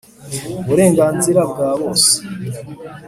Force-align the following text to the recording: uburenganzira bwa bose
uburenganzira 0.61 1.41
bwa 1.51 1.69
bose 1.79 2.13